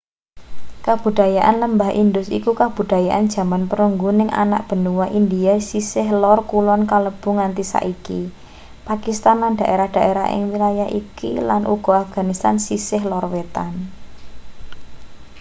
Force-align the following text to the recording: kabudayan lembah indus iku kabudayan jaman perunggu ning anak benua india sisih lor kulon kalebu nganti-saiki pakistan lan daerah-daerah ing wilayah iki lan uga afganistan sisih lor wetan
kabudayan 0.85 1.55
lembah 1.63 1.91
indus 2.01 2.27
iku 2.39 2.51
kabudayan 2.61 3.23
jaman 3.33 3.63
perunggu 3.71 4.09
ning 4.17 4.29
anak 4.43 4.61
benua 4.69 5.05
india 5.19 5.53
sisih 5.69 6.07
lor 6.21 6.39
kulon 6.51 6.81
kalebu 6.91 7.29
nganti-saiki 7.37 8.21
pakistan 8.87 9.37
lan 9.43 9.53
daerah-daerah 9.61 10.25
ing 10.35 10.43
wilayah 10.53 10.89
iki 11.01 11.29
lan 11.49 11.61
uga 11.75 11.93
afganistan 12.05 12.55
sisih 12.65 13.01
lor 13.11 13.25
wetan 13.33 13.73